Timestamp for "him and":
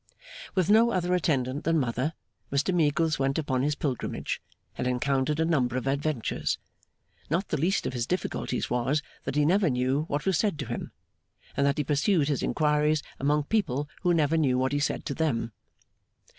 10.65-11.67